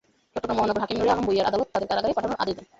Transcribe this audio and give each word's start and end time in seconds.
চট্টগ্রাম 0.33 0.57
মহানগর 0.57 0.81
হাকিম 0.83 0.97
নূরে 0.99 1.11
আলম 1.13 1.25
ভূঞার 1.27 1.47
আদালত 1.49 1.67
তাঁদের 1.73 1.87
কারাগারে 1.89 2.15
পাঠানোর 2.17 2.41
আদেশ 2.41 2.53
দেন। 2.57 2.65